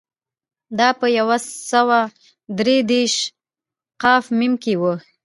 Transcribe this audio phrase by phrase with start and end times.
[0.79, 1.27] دا په یو
[1.71, 1.99] سوه
[2.59, 3.15] درې دېرش
[4.01, 4.05] ق
[4.37, 4.83] م کې و